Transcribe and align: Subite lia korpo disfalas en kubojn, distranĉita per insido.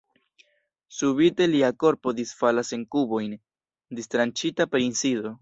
Subite 0.99 1.47
lia 1.51 1.69
korpo 1.83 2.15
disfalas 2.21 2.73
en 2.79 2.87
kubojn, 2.97 3.37
distranĉita 4.01 4.71
per 4.75 4.87
insido. 4.89 5.37